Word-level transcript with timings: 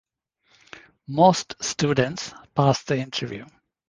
Most 1.07 1.63
students 1.63 2.33
pass 2.55 2.81
the 2.81 2.97
interview. 2.97 3.45